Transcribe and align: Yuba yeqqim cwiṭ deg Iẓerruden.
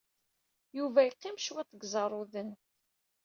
Yuba 0.77 0.99
yeqqim 1.03 1.35
cwiṭ 1.41 1.69
deg 1.71 1.83
Iẓerruden. 1.83 2.49